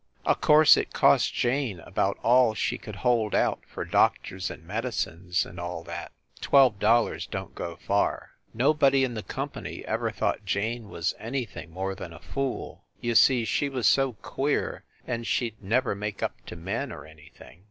[0.25, 4.87] O course it cost Jane about all she could hold out for doctors and medi
[4.87, 6.11] cines and all that.
[6.41, 8.31] Twelve dollars don t go far.
[8.51, 12.83] Nobody in the company ever thought Jane was anything more than a fool.
[12.99, 17.05] You see, she was so queer, and she d never make up to men or
[17.05, 17.59] anything.